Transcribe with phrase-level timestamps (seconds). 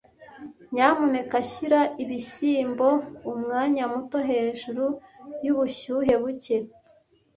[0.73, 2.89] Nyamuneka shyira ibishyimbo
[3.31, 4.83] umwanya muto hejuru
[5.45, 6.57] yubushyuhe buke.